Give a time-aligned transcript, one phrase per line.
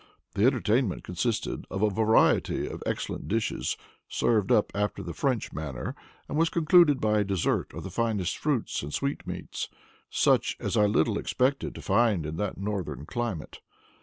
[0.33, 3.77] The entertainment consisted of a variety of excellent dishes,
[4.09, 5.93] served up after the French manner,
[6.27, 9.69] and was concluded by a dessert of the finest fruits and sweetmeats,
[10.09, 13.59] such as I little expected to find in that northern climate.